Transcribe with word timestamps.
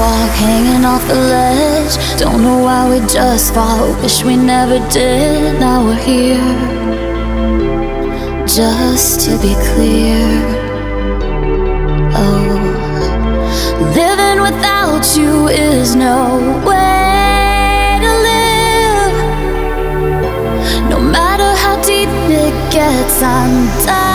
walk, 0.00 0.32
hanging 0.46 0.84
off 0.84 1.04
the 1.06 1.20
ledge. 1.36 1.94
Don't 2.18 2.42
know 2.42 2.58
why 2.66 2.88
we 2.90 2.98
just 3.06 3.52
fall. 3.54 3.86
Wish 4.02 4.24
we 4.24 4.34
never 4.36 4.78
did. 4.88 5.60
Now 5.60 5.78
we're 5.86 6.04
here, 6.12 6.52
just 8.46 9.20
to 9.24 9.32
be 9.44 9.54
clear. 9.70 10.24
Oh, 12.22 12.56
living 14.00 14.38
without 14.46 15.04
you 15.18 15.48
is 15.48 15.94
no 15.94 16.18
way 16.68 17.98
to 18.04 18.12
live. 18.28 19.14
No 20.92 20.98
matter 21.16 21.50
how 21.62 21.74
deep 21.82 22.12
it 22.44 22.54
gets, 22.72 23.16
I'm 23.22 23.54
done. 23.86 24.09